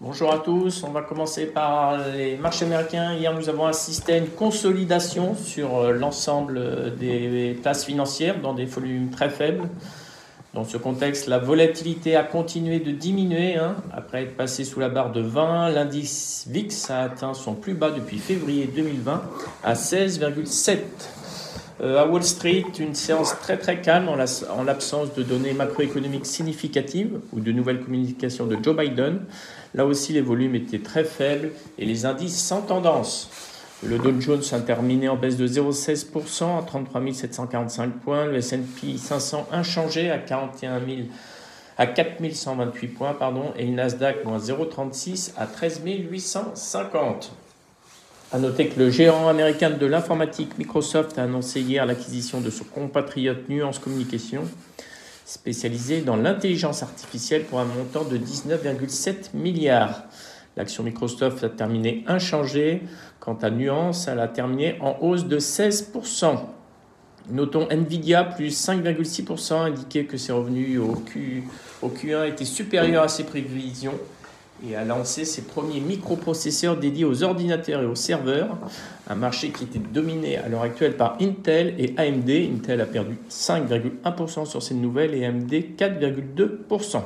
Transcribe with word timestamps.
Bonjour 0.00 0.32
à 0.32 0.38
tous, 0.38 0.82
on 0.82 0.90
va 0.90 1.02
commencer 1.02 1.46
par 1.46 2.08
les 2.08 2.36
marchés 2.36 2.64
américains. 2.64 3.14
Hier, 3.14 3.32
nous 3.32 3.48
avons 3.48 3.66
assisté 3.66 4.14
à 4.14 4.16
une 4.16 4.28
consolidation 4.28 5.36
sur 5.36 5.76
euh, 5.76 5.92
l'ensemble 5.92 6.96
des 6.96 7.56
places 7.62 7.84
financières 7.84 8.40
dans 8.40 8.54
des 8.54 8.64
volumes 8.64 9.10
très 9.10 9.30
faibles. 9.30 9.68
Dans 10.52 10.64
ce 10.64 10.78
contexte, 10.78 11.28
la 11.28 11.38
volatilité 11.38 12.16
a 12.16 12.24
continué 12.24 12.80
de 12.80 12.90
diminuer. 12.90 13.56
Hein. 13.56 13.76
Après 13.92 14.24
être 14.24 14.36
passé 14.36 14.64
sous 14.64 14.80
la 14.80 14.88
barre 14.88 15.12
de 15.12 15.20
20, 15.20 15.70
l'indice 15.70 16.44
VIX 16.50 16.90
a 16.90 17.02
atteint 17.02 17.32
son 17.32 17.54
plus 17.54 17.74
bas 17.74 17.92
depuis 17.92 18.18
février 18.18 18.66
2020 18.66 19.22
à 19.62 19.74
16,7. 19.74 20.78
Euh, 21.80 22.02
à 22.02 22.06
Wall 22.06 22.22
Street, 22.24 22.64
une 22.78 22.94
séance 22.94 23.36
très 23.40 23.58
très 23.58 23.80
calme 23.80 24.08
en 24.08 24.62
l'absence 24.64 25.14
de 25.14 25.22
données 25.22 25.52
macroéconomiques 25.52 26.26
significatives 26.26 27.20
ou 27.32 27.40
de 27.40 27.52
nouvelles 27.52 27.80
communications 27.80 28.46
de 28.46 28.56
Joe 28.60 28.76
Biden. 28.76 29.20
Là 29.74 29.84
aussi, 29.84 30.12
les 30.12 30.20
volumes 30.20 30.54
étaient 30.54 30.78
très 30.78 31.04
faibles 31.04 31.50
et 31.78 31.84
les 31.84 32.06
indices 32.06 32.38
sans 32.38 32.62
tendance. 32.62 33.30
Le 33.82 33.98
Dow 33.98 34.18
Jones 34.20 34.42
a 34.52 34.60
terminé 34.60 35.08
en 35.08 35.16
baisse 35.16 35.36
de 35.36 35.46
0,16% 35.46 36.58
à 36.58 36.62
33 36.62 37.02
745 37.12 37.92
points. 38.00 38.24
Le 38.26 38.36
S&P 38.36 38.96
500 38.96 39.48
inchangé 39.52 40.10
à 40.10 40.18
41 40.18 40.80
à 41.76 41.86
4128 41.86 42.86
points 42.88 43.16
et 43.56 43.66
le 43.66 43.72
Nasdaq 43.72 44.24
moins 44.24 44.38
0,36 44.38 45.32
à 45.36 45.46
13 45.46 45.82
850. 45.84 47.32
À 48.32 48.38
noter 48.38 48.68
que 48.68 48.80
le 48.80 48.90
géant 48.90 49.28
américain 49.28 49.70
de 49.70 49.86
l'informatique 49.86 50.56
Microsoft 50.58 51.18
a 51.18 51.24
annoncé 51.24 51.60
hier 51.60 51.84
l'acquisition 51.84 52.40
de 52.40 52.50
son 52.50 52.64
compatriote 52.64 53.48
Nuance 53.48 53.78
Communication, 53.78 54.44
spécialisé 55.24 56.02
dans 56.02 56.16
l'intelligence 56.16 56.82
artificielle 56.82 57.44
pour 57.44 57.60
un 57.60 57.64
montant 57.64 58.04
de 58.04 58.16
19,7 58.18 59.34
milliards. 59.34 60.04
L'action 60.56 60.84
Microsoft 60.84 61.42
a 61.42 61.48
terminé 61.48 62.04
inchangée. 62.06 62.82
Quant 63.20 63.38
à 63.42 63.50
Nuance, 63.50 64.06
elle 64.06 64.20
a 64.20 64.28
terminé 64.28 64.76
en 64.80 64.96
hausse 65.00 65.24
de 65.24 65.38
16%. 65.38 66.38
Notons 67.30 67.66
Nvidia 67.70 68.22
plus 68.24 68.54
5,6%, 68.68 69.54
indiqué 69.54 70.04
que 70.04 70.18
ses 70.18 70.32
revenus 70.32 70.78
au, 70.78 70.92
Q, 70.92 71.44
au 71.80 71.88
Q1 71.88 72.28
étaient 72.28 72.44
supérieurs 72.44 73.04
à 73.04 73.08
ses 73.08 73.24
prévisions 73.24 73.98
et 74.62 74.76
a 74.76 74.84
lancé 74.84 75.24
ses 75.24 75.42
premiers 75.42 75.80
microprocesseurs 75.80 76.76
dédiés 76.76 77.04
aux 77.04 77.22
ordinateurs 77.22 77.82
et 77.82 77.86
aux 77.86 77.94
serveurs, 77.94 78.56
un 79.08 79.14
marché 79.14 79.50
qui 79.50 79.64
était 79.64 79.78
dominé 79.78 80.38
à 80.38 80.48
l'heure 80.48 80.62
actuelle 80.62 80.96
par 80.96 81.16
Intel 81.20 81.74
et 81.78 81.94
AMD. 81.96 82.30
Intel 82.30 82.80
a 82.80 82.86
perdu 82.86 83.18
5,1% 83.28 84.46
sur 84.46 84.62
ces 84.62 84.74
nouvelles 84.74 85.14
et 85.14 85.26
AMD 85.26 85.52
4,2%. 85.52 87.02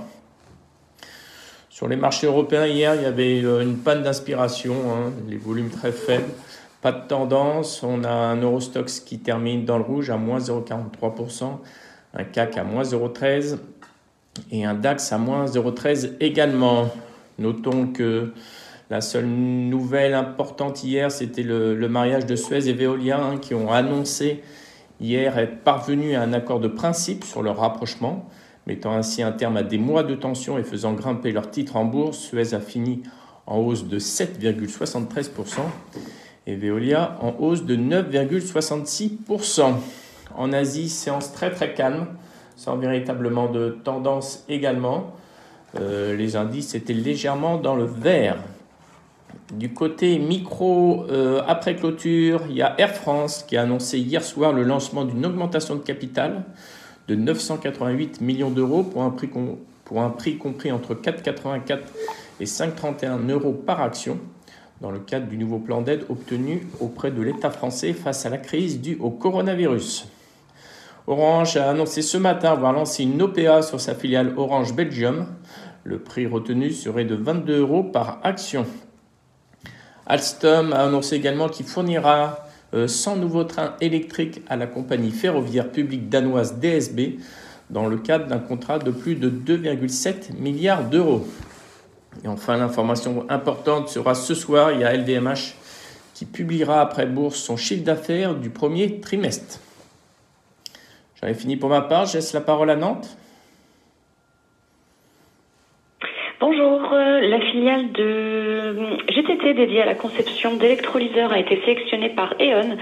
Sur 1.70 1.88
les 1.88 1.96
marchés 1.96 2.26
européens, 2.26 2.66
hier, 2.66 2.94
il 2.96 3.02
y 3.02 3.06
avait 3.06 3.42
euh, 3.44 3.62
une 3.62 3.76
panne 3.76 4.02
d'inspiration, 4.02 4.74
hein, 4.90 5.12
les 5.28 5.36
volumes 5.36 5.70
très 5.70 5.92
faibles, 5.92 6.32
pas 6.82 6.92
de 6.92 7.06
tendance. 7.06 7.82
On 7.82 8.02
a 8.04 8.10
un 8.10 8.36
Eurostox 8.36 9.00
qui 9.00 9.20
termine 9.20 9.64
dans 9.64 9.78
le 9.78 9.84
rouge 9.84 10.10
à 10.10 10.16
moins 10.16 10.38
0,43%, 10.38 11.58
un 12.14 12.24
CAC 12.24 12.58
à 12.58 12.64
moins 12.64 12.82
0,13% 12.82 13.58
et 14.50 14.64
un 14.64 14.74
DAX 14.74 15.12
à 15.12 15.18
moins 15.18 15.46
0,13 15.46 16.14
également. 16.20 16.90
Notons 17.38 17.88
que 17.88 18.32
la 18.90 19.00
seule 19.00 19.26
nouvelle 19.26 20.14
importante 20.14 20.82
hier, 20.82 21.12
c'était 21.12 21.42
le, 21.42 21.88
mariage 21.88 22.26
de 22.26 22.36
Suez 22.36 22.68
et 22.68 22.72
Veolia 22.72 23.22
hein, 23.22 23.36
qui 23.38 23.54
ont 23.54 23.70
annoncé 23.70 24.42
hier 25.00 25.38
être 25.38 25.62
parvenus 25.62 26.16
à 26.16 26.22
un 26.22 26.32
accord 26.32 26.58
de 26.58 26.68
principe 26.68 27.24
sur 27.24 27.42
leur 27.42 27.58
rapprochement, 27.58 28.28
mettant 28.66 28.92
ainsi 28.92 29.22
un 29.22 29.32
terme 29.32 29.56
à 29.56 29.62
des 29.62 29.78
mois 29.78 30.02
de 30.02 30.14
tension 30.14 30.58
et 30.58 30.64
faisant 30.64 30.94
grimper 30.94 31.32
leur 31.32 31.50
titre 31.50 31.76
en 31.76 31.84
bourse. 31.84 32.18
Suez 32.18 32.54
a 32.54 32.60
fini 32.60 33.02
en 33.46 33.58
hausse 33.58 33.86
de 33.86 33.98
7,73% 33.98 35.60
et 36.46 36.56
Veolia 36.56 37.18
en 37.20 37.34
hausse 37.38 37.64
de 37.64 37.76
9,66%. 37.76 39.74
En 40.34 40.52
Asie, 40.52 40.88
séance 40.88 41.32
très 41.32 41.50
très 41.50 41.74
calme, 41.74 42.06
sans 42.56 42.76
véritablement 42.76 43.50
de 43.50 43.78
tendance 43.84 44.44
également. 44.48 45.12
Euh, 45.80 46.16
les 46.16 46.36
indices 46.36 46.74
étaient 46.74 46.92
légèrement 46.92 47.58
dans 47.58 47.76
le 47.76 47.84
vert. 47.84 48.38
Du 49.54 49.72
côté 49.72 50.18
micro, 50.18 51.06
euh, 51.10 51.40
après 51.46 51.76
clôture, 51.76 52.42
il 52.48 52.56
y 52.56 52.62
a 52.62 52.74
Air 52.78 52.94
France 52.94 53.44
qui 53.46 53.56
a 53.56 53.62
annoncé 53.62 53.98
hier 53.98 54.22
soir 54.22 54.52
le 54.52 54.62
lancement 54.62 55.04
d'une 55.04 55.24
augmentation 55.24 55.74
de 55.76 55.80
capital 55.80 56.44
de 57.06 57.14
988 57.14 58.20
millions 58.20 58.50
d'euros 58.50 58.82
pour, 58.82 59.02
un 59.02 59.10
prix 59.10 59.30
pour 59.84 60.02
un 60.02 60.10
prix 60.10 60.36
compris 60.36 60.70
entre 60.70 60.94
4,84 60.94 61.78
et 62.40 62.44
5,31 62.44 63.30
euros 63.30 63.52
par 63.52 63.80
action 63.80 64.18
dans 64.80 64.90
le 64.90 64.98
cadre 64.98 65.26
du 65.26 65.38
nouveau 65.38 65.58
plan 65.58 65.80
d'aide 65.80 66.04
obtenu 66.08 66.66
auprès 66.80 67.10
de 67.10 67.22
l'État 67.22 67.50
français 67.50 67.94
face 67.94 68.26
à 68.26 68.28
la 68.28 68.38
crise 68.38 68.80
due 68.80 68.98
au 69.00 69.10
coronavirus. 69.10 70.06
Orange 71.06 71.56
a 71.56 71.70
annoncé 71.70 72.02
ce 72.02 72.18
matin 72.18 72.52
avoir 72.52 72.74
lancé 72.74 73.02
une 73.02 73.20
OPA 73.22 73.62
sur 73.62 73.80
sa 73.80 73.94
filiale 73.94 74.34
Orange 74.36 74.74
Belgium. 74.74 75.26
Le 75.88 75.98
prix 75.98 76.26
retenu 76.26 76.70
serait 76.70 77.06
de 77.06 77.14
22 77.14 77.60
euros 77.60 77.82
par 77.82 78.20
action. 78.22 78.66
Alstom 80.04 80.74
a 80.74 80.80
annoncé 80.80 81.16
également 81.16 81.48
qu'il 81.48 81.64
fournira 81.64 82.46
100 82.74 83.16
euh, 83.16 83.18
nouveaux 83.18 83.44
trains 83.44 83.74
électriques 83.80 84.42
à 84.50 84.56
la 84.56 84.66
compagnie 84.66 85.10
ferroviaire 85.10 85.72
publique 85.72 86.10
danoise 86.10 86.58
DSB 86.58 87.20
dans 87.70 87.86
le 87.86 87.96
cadre 87.96 88.26
d'un 88.26 88.38
contrat 88.38 88.78
de 88.78 88.90
plus 88.90 89.14
de 89.14 89.30
2,7 89.30 90.36
milliards 90.38 90.84
d'euros. 90.84 91.26
Et 92.22 92.28
enfin, 92.28 92.58
l'information 92.58 93.24
importante 93.30 93.88
sera 93.88 94.14
ce 94.14 94.34
soir, 94.34 94.72
il 94.72 94.80
y 94.80 94.84
a 94.84 94.94
LVMH 94.94 95.54
qui 96.12 96.26
publiera 96.26 96.82
après 96.82 97.06
bourse 97.06 97.36
son 97.36 97.56
chiffre 97.56 97.84
d'affaires 97.84 98.34
du 98.34 98.50
premier 98.50 99.00
trimestre. 99.00 99.58
J'en 101.22 101.28
ai 101.28 101.34
fini 101.34 101.56
pour 101.56 101.70
ma 101.70 101.80
part. 101.80 102.04
Je 102.04 102.16
laisse 102.18 102.34
la 102.34 102.42
parole 102.42 102.68
à 102.68 102.76
Nantes. 102.76 103.16
Bonjour, 106.40 106.92
euh, 106.92 107.20
la 107.20 107.40
filiale 107.58 107.90
de 107.90 108.74
GTT 109.08 109.54
dédiée 109.54 109.82
à 109.82 109.86
la 109.86 109.96
conception 109.96 110.54
d'électrolyseurs 110.56 111.32
a 111.32 111.40
été 111.40 111.60
sélectionnée 111.62 112.10
par 112.10 112.34
E.ON 112.40 112.76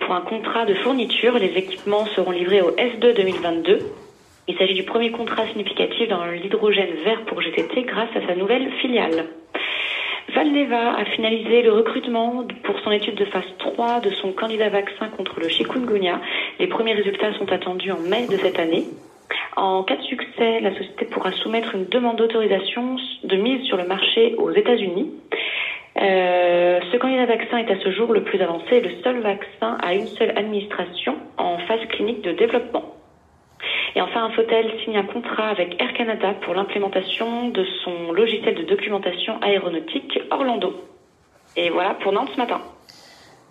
pour 0.00 0.14
un 0.14 0.20
contrat 0.20 0.66
de 0.66 0.74
fourniture. 0.74 1.36
Les 1.36 1.58
équipements 1.58 2.06
seront 2.14 2.30
livrés 2.30 2.62
au 2.62 2.70
S2 2.70 3.16
2022. 3.16 3.78
Il 4.46 4.56
s'agit 4.56 4.74
du 4.74 4.84
premier 4.84 5.10
contrat 5.10 5.48
significatif 5.48 6.08
dans 6.08 6.24
l'hydrogène 6.26 6.94
vert 7.04 7.24
pour 7.26 7.42
GTT 7.42 7.82
grâce 7.82 8.10
à 8.14 8.24
sa 8.24 8.36
nouvelle 8.36 8.70
filiale. 8.80 9.26
Valneva 10.32 10.94
a 10.96 11.04
finalisé 11.06 11.62
le 11.62 11.72
recrutement 11.72 12.44
pour 12.62 12.78
son 12.84 12.92
étude 12.92 13.16
de 13.16 13.24
phase 13.24 13.52
3 13.58 13.98
de 13.98 14.10
son 14.10 14.30
candidat 14.30 14.68
vaccin 14.68 15.08
contre 15.08 15.40
le 15.40 15.48
chikungunya. 15.48 16.20
Les 16.60 16.68
premiers 16.68 16.94
résultats 16.94 17.34
sont 17.34 17.50
attendus 17.50 17.90
en 17.90 17.98
mai 17.98 18.28
de 18.30 18.36
cette 18.36 18.60
année. 18.60 18.84
En 19.60 19.82
cas 19.82 19.96
de 19.96 20.02
succès, 20.04 20.60
la 20.60 20.72
société 20.72 21.04
pourra 21.04 21.32
soumettre 21.32 21.74
une 21.74 21.84
demande 21.84 22.16
d'autorisation 22.16 22.96
de 23.24 23.36
mise 23.36 23.62
sur 23.66 23.76
le 23.76 23.84
marché 23.84 24.34
aux 24.38 24.50
États-Unis. 24.50 25.10
Euh, 26.00 26.80
ce 26.90 26.96
candidat 26.96 27.26
vaccin 27.26 27.58
est 27.58 27.70
à 27.70 27.78
ce 27.78 27.90
jour 27.90 28.10
le 28.14 28.24
plus 28.24 28.40
avancé 28.40 28.80
le 28.80 28.88
seul 29.04 29.20
vaccin 29.20 29.76
à 29.82 29.92
une 29.92 30.06
seule 30.06 30.30
administration 30.30 31.14
en 31.36 31.58
phase 31.58 31.86
clinique 31.90 32.22
de 32.22 32.32
développement. 32.32 32.94
Et 33.94 34.00
enfin, 34.00 34.24
Infotel 34.24 34.72
signe 34.82 34.96
un 34.96 35.04
contrat 35.04 35.48
avec 35.48 35.78
Air 35.78 35.92
Canada 35.92 36.32
pour 36.40 36.54
l'implémentation 36.54 37.50
de 37.50 37.62
son 37.84 38.12
logiciel 38.12 38.54
de 38.54 38.62
documentation 38.62 39.42
aéronautique 39.42 40.20
Orlando. 40.30 40.72
Et 41.58 41.68
voilà 41.68 41.98
pour 42.00 42.12
Nantes 42.12 42.30
ce 42.32 42.38
matin. 42.38 42.62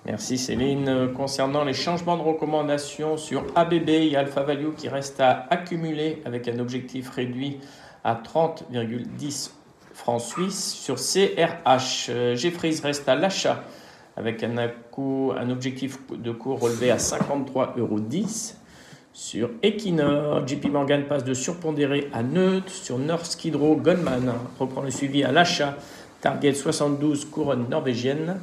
Merci 0.09 0.39
Céline. 0.39 1.13
Concernant 1.15 1.63
les 1.63 1.75
changements 1.75 2.17
de 2.17 2.23
recommandation 2.23 3.15
sur 3.15 3.43
ABB, 3.53 4.15
a 4.15 4.21
Alpha 4.21 4.41
Value 4.41 4.73
qui 4.75 4.89
reste 4.89 5.19
à 5.19 5.45
accumuler 5.51 6.23
avec 6.25 6.47
un 6.47 6.57
objectif 6.57 7.11
réduit 7.11 7.59
à 8.03 8.15
30,10 8.15 9.51
francs 9.93 10.21
suisses. 10.21 10.73
Sur 10.73 10.95
CRH, 10.95 12.09
Jeffries 12.33 12.79
reste 12.81 13.07
à 13.07 13.13
l'achat 13.13 13.63
avec 14.17 14.43
un, 14.43 14.57
objectif 15.51 15.99
de 16.11 16.31
cours 16.31 16.59
relevé 16.59 16.89
à 16.89 16.97
53,10 16.97 17.79
euros. 17.79 17.99
Sur 19.13 19.51
Equinor, 19.61 20.47
JP 20.47 20.71
Morgan 20.71 21.03
passe 21.03 21.23
de 21.23 21.35
surpondéré 21.35 22.09
à 22.13 22.23
neutre. 22.23 22.71
Sur 22.71 22.97
Norsk 22.97 23.45
Hydro, 23.45 23.75
Goldman 23.75 24.33
reprend 24.59 24.81
le 24.81 24.89
suivi 24.89 25.23
à 25.23 25.31
l'achat. 25.31 25.77
Target 26.19 26.55
72 26.55 27.25
couronne 27.25 27.69
norvégienne. 27.69 28.39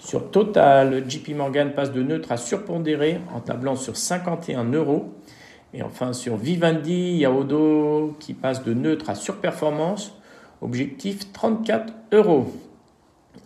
Sur 0.00 0.30
Total, 0.30 1.04
JP 1.06 1.36
Morgan 1.36 1.72
passe 1.72 1.92
de 1.92 2.02
neutre 2.02 2.32
à 2.32 2.38
surpondéré 2.38 3.20
en 3.34 3.40
tablant 3.40 3.76
sur 3.76 3.96
51 3.96 4.64
euros. 4.72 5.12
Et 5.74 5.82
enfin 5.82 6.14
sur 6.14 6.36
Vivendi, 6.36 7.18
Yaodo 7.18 8.16
qui 8.18 8.32
passe 8.32 8.64
de 8.64 8.72
neutre 8.72 9.10
à 9.10 9.14
surperformance. 9.14 10.14
Objectif 10.62 11.30
34 11.32 11.92
euros. 12.12 12.50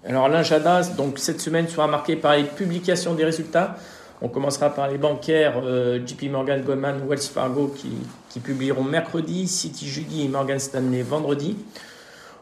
Alors 0.06 0.28
l'Injadas, 0.28 0.94
donc 0.96 1.18
cette 1.18 1.40
semaine 1.40 1.66
sera 1.66 1.88
marquée 1.88 2.16
par 2.16 2.36
les 2.36 2.44
publications 2.44 3.14
des 3.14 3.24
résultats. 3.24 3.76
On 4.22 4.28
commencera 4.28 4.70
par 4.70 4.88
les 4.88 4.96
bancaires 4.96 5.60
euh, 5.62 5.98
JP 6.06 6.30
Morgan, 6.30 6.62
Goldman, 6.62 7.02
Wells 7.08 7.18
Fargo 7.18 7.74
qui, 7.76 7.90
qui, 8.30 8.38
publieront 8.38 8.84
mercredi, 8.84 9.48
City 9.48 9.88
jeudi 9.88 10.24
et 10.24 10.28
Morgan 10.28 10.60
Stanley 10.60 11.02
vendredi. 11.02 11.56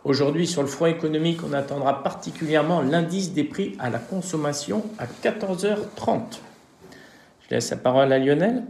Aujourd'hui, 0.05 0.49
sur 0.49 0.63
le 0.63 0.69
front 0.69 0.87
économique, 0.87 1.39
on 1.49 1.53
attendra 1.53 2.03
particulièrement 2.03 2.83
l'indice 2.83 3.33
des 3.35 3.45
prix 3.45 3.77
à 3.79 3.89
la 3.89 4.01
consommation 4.01 4.83
à 4.99 5.07
14h30. 5.07 6.41
Je 7.43 7.55
laisse 7.55 7.71
la 7.71 7.77
parole 7.77 8.13
à 8.13 8.19
Lionel. 8.19 8.65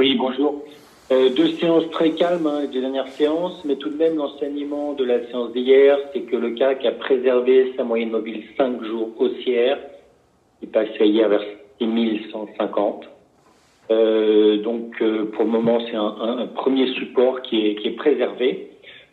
Oui, 0.00 0.16
bonjour. 0.16 0.64
Euh, 1.12 1.28
deux 1.30 1.52
séances 1.52 1.88
très 1.92 2.10
calmes, 2.12 2.48
hein, 2.48 2.62
les 2.62 2.80
dernières 2.80 3.06
séances, 3.12 3.64
mais 3.64 3.76
tout 3.76 3.90
de 3.90 3.96
même 3.96 4.16
l'enseignement 4.16 4.94
de 4.94 5.04
la 5.04 5.24
séance 5.28 5.52
d'hier, 5.52 5.96
c'est 6.12 6.22
que 6.22 6.34
le 6.34 6.50
CAC 6.50 6.84
a 6.84 6.92
préservé 6.92 7.72
sa 7.76 7.84
moyenne 7.84 8.10
mobile 8.10 8.42
5 8.56 8.82
jours 8.82 9.10
haussière. 9.18 9.78
Il 10.62 10.68
passait 10.70 11.06
hier 11.06 11.28
vers 11.28 11.42
6150. 11.78 13.04
Euh, 13.92 14.56
donc 14.62 15.00
euh, 15.00 15.26
pour 15.26 15.44
le 15.44 15.50
moment, 15.50 15.78
c'est 15.88 15.96
un, 15.96 16.48
premier 16.56 16.92
support 16.94 17.42
qui 17.42 17.68
est 17.68 17.96
préservé. 17.96 18.71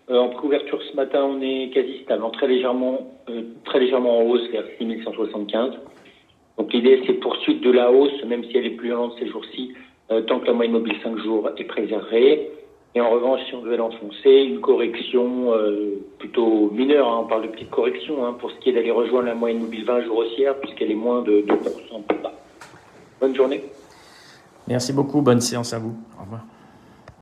Euh, 0.10 0.18
en 0.18 0.30
couverture 0.30 0.82
ce 0.90 0.96
matin, 0.96 1.24
on 1.24 1.40
est 1.42 1.70
quasi 1.72 2.02
stable, 2.04 2.24
très 2.34 2.48
légèrement, 2.48 3.12
euh, 3.30 3.44
très 3.66 3.80
légèrement 3.80 4.20
en 4.20 4.24
hausse 4.24 4.48
vers 4.52 4.64
6175. 4.80 5.74
Donc 6.58 6.74
l'idée, 6.74 7.04
c'est 7.06 7.14
poursuite 7.14 7.62
de 7.62 7.70
la 7.70 7.92
hausse, 7.92 8.24
même 8.26 8.44
si 8.46 8.58
elle 8.58 8.66
est 8.66 8.72
plus 8.72 8.90
lente 8.90 9.14
ces 9.20 9.28
jours-ci, 9.28 9.74
euh, 10.12 10.22
tant 10.22 10.40
que 10.40 10.48
la 10.48 10.54
moyenne 10.54 10.74
mobile 10.74 10.96
5 11.04 11.18
jours 11.20 11.50
est 11.56 11.64
préservée. 11.64 12.52
Et 12.96 13.02
en 13.02 13.12
revanche, 13.12 13.42
si 13.48 13.54
on 13.54 13.62
devait 13.62 13.78
l'enfoncer, 13.78 14.32
une 14.32 14.62
correction 14.62 15.54
plutôt 16.18 16.72
mineure, 16.72 17.08
hein, 17.08 17.20
on 17.22 17.28
parle 17.28 17.44
de 17.44 17.50
petite 17.50 17.70
correction, 17.70 18.26
hein, 18.26 18.34
pour 18.40 18.50
ce 18.50 18.56
qui 18.58 18.70
est 18.70 18.74
d'aller 18.74 18.90
rejoindre 18.90 19.28
la 19.28 19.36
moyenne 19.36 19.60
mobile 19.60 19.86
20 19.86 20.06
jours 20.06 20.18
haussière, 20.18 20.60
puisqu'elle 20.60 20.90
est 20.90 20.96
moins 20.96 21.22
de 21.22 21.42
2% 21.42 22.02
plus 22.08 22.18
bas. 22.18 22.34
Bonne 23.22 23.36
journée. 23.36 23.62
Merci 24.68 24.92
beaucoup, 24.92 25.22
bonne 25.22 25.40
séance 25.40 25.72
à 25.72 25.78
vous. 25.78 25.94
Au 26.20 26.24
revoir. 26.24 26.42